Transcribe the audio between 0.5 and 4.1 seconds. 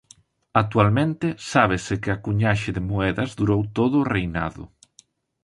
Actualmente sábese que a cuñaxe de moedas durou todo o